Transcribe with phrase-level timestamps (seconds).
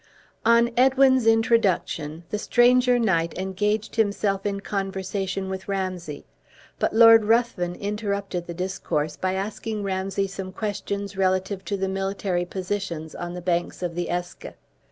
[0.47, 6.25] On Edwin's introduction, the stranger knight engaged himself in conversation with Ramsay.
[6.79, 12.45] But Lord Ruthven interrupted the discourse, by asking Ramsay some questions relative to the military
[12.45, 14.55] positions on the banks of the Eske.